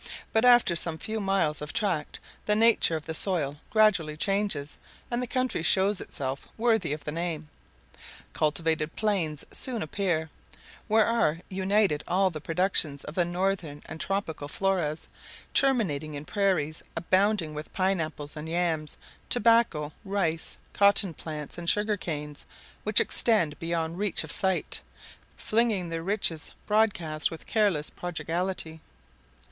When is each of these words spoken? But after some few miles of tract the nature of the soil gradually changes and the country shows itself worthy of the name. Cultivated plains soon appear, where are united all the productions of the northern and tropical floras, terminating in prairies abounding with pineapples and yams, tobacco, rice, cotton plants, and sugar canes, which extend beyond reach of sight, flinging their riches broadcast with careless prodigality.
But 0.33 0.45
after 0.45 0.75
some 0.75 0.97
few 0.97 1.19
miles 1.19 1.61
of 1.61 1.73
tract 1.73 2.19
the 2.47 2.55
nature 2.55 2.95
of 2.95 3.05
the 3.05 3.13
soil 3.13 3.57
gradually 3.69 4.17
changes 4.17 4.79
and 5.11 5.21
the 5.21 5.27
country 5.27 5.61
shows 5.61 6.01
itself 6.01 6.47
worthy 6.57 6.91
of 6.91 7.03
the 7.03 7.11
name. 7.11 7.49
Cultivated 8.33 8.95
plains 8.95 9.45
soon 9.51 9.83
appear, 9.83 10.31
where 10.87 11.05
are 11.05 11.37
united 11.49 12.03
all 12.07 12.31
the 12.31 12.41
productions 12.41 13.03
of 13.03 13.13
the 13.13 13.25
northern 13.25 13.83
and 13.85 14.01
tropical 14.01 14.47
floras, 14.47 15.07
terminating 15.53 16.15
in 16.15 16.25
prairies 16.25 16.81
abounding 16.97 17.53
with 17.53 17.71
pineapples 17.71 18.35
and 18.35 18.49
yams, 18.49 18.97
tobacco, 19.29 19.93
rice, 20.03 20.57
cotton 20.73 21.13
plants, 21.13 21.59
and 21.59 21.69
sugar 21.69 21.95
canes, 21.95 22.47
which 22.83 22.99
extend 22.99 23.59
beyond 23.59 23.99
reach 23.99 24.23
of 24.23 24.31
sight, 24.31 24.81
flinging 25.37 25.89
their 25.89 26.01
riches 26.01 26.53
broadcast 26.65 27.29
with 27.29 27.45
careless 27.45 27.91
prodigality. 27.91 28.81